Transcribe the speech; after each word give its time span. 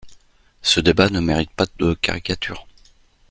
Ce 0.63 0.79
débat 0.79 1.11
ne 1.11 1.19
mérite 1.19 1.51
pas 1.51 1.67
de 1.77 1.93
caricatures. 1.93 2.65